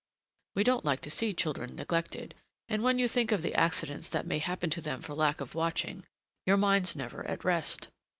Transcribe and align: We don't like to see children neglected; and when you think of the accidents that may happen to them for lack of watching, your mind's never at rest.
We 0.55 0.63
don't 0.63 0.83
like 0.83 1.01
to 1.01 1.11
see 1.11 1.31
children 1.31 1.75
neglected; 1.75 2.33
and 2.67 2.81
when 2.81 2.97
you 2.97 3.07
think 3.07 3.31
of 3.31 3.43
the 3.43 3.53
accidents 3.53 4.09
that 4.09 4.25
may 4.25 4.39
happen 4.39 4.71
to 4.71 4.81
them 4.81 5.03
for 5.03 5.13
lack 5.13 5.39
of 5.39 5.53
watching, 5.53 6.05
your 6.47 6.57
mind's 6.57 6.95
never 6.95 7.23
at 7.27 7.43
rest. 7.45 7.89